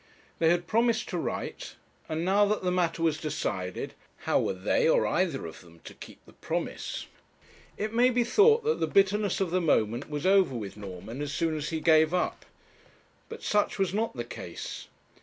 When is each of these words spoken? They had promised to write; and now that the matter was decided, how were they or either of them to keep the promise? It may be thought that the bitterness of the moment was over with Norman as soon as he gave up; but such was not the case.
They 0.39 0.49
had 0.49 0.65
promised 0.65 1.09
to 1.09 1.19
write; 1.19 1.75
and 2.09 2.25
now 2.25 2.43
that 2.45 2.63
the 2.63 2.71
matter 2.71 3.03
was 3.03 3.19
decided, 3.19 3.93
how 4.25 4.39
were 4.39 4.55
they 4.55 4.89
or 4.89 5.05
either 5.05 5.45
of 5.45 5.61
them 5.61 5.79
to 5.83 5.93
keep 5.93 6.25
the 6.25 6.33
promise? 6.33 7.05
It 7.77 7.93
may 7.93 8.09
be 8.09 8.23
thought 8.23 8.63
that 8.63 8.79
the 8.79 8.87
bitterness 8.87 9.39
of 9.39 9.51
the 9.51 9.61
moment 9.61 10.09
was 10.09 10.25
over 10.25 10.55
with 10.55 10.75
Norman 10.75 11.21
as 11.21 11.31
soon 11.31 11.55
as 11.55 11.69
he 11.69 11.81
gave 11.81 12.15
up; 12.15 12.47
but 13.29 13.43
such 13.43 13.77
was 13.77 13.93
not 13.93 14.15
the 14.17 14.23
case. 14.25 14.87